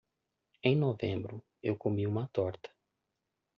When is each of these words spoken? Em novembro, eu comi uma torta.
Em 0.63 0.75
novembro, 0.75 1.43
eu 1.61 1.77
comi 1.77 2.07
uma 2.07 2.27
torta. 2.33 2.71